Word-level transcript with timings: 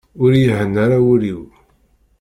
Ur 0.23 0.31
iyi-ihenna 0.33 0.79
ara 0.85 0.97
wul-w. 1.05 1.39